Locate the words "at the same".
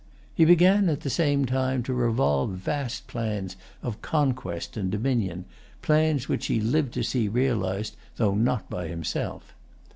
0.89-1.45